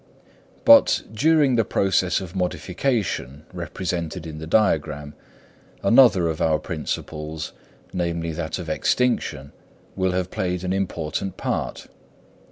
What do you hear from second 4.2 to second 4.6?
in the